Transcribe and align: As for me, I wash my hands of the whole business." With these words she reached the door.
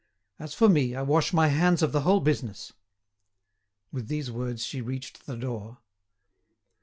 As 0.39 0.55
for 0.55 0.67
me, 0.67 0.95
I 0.95 1.03
wash 1.03 1.31
my 1.31 1.49
hands 1.49 1.83
of 1.83 1.91
the 1.91 2.01
whole 2.01 2.21
business." 2.21 2.73
With 3.91 4.07
these 4.07 4.31
words 4.31 4.65
she 4.65 4.81
reached 4.81 5.27
the 5.27 5.37
door. 5.37 5.77